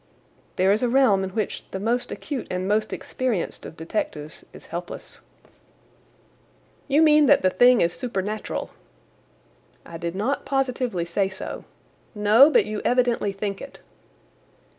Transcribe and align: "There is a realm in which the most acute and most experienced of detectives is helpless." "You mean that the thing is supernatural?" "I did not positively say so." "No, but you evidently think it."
"There 0.55 0.71
is 0.71 0.81
a 0.81 0.89
realm 0.89 1.23
in 1.23 1.29
which 1.29 1.69
the 1.69 1.79
most 1.79 2.11
acute 2.11 2.47
and 2.49 2.67
most 2.67 2.91
experienced 2.91 3.67
of 3.67 3.77
detectives 3.77 4.43
is 4.51 4.65
helpless." 4.73 5.19
"You 6.87 7.03
mean 7.03 7.27
that 7.27 7.43
the 7.43 7.51
thing 7.51 7.81
is 7.81 7.93
supernatural?" 7.93 8.71
"I 9.85 9.97
did 9.99 10.15
not 10.15 10.43
positively 10.43 11.05
say 11.05 11.29
so." 11.29 11.65
"No, 12.15 12.49
but 12.49 12.65
you 12.65 12.81
evidently 12.83 13.31
think 13.31 13.61
it." 13.61 13.79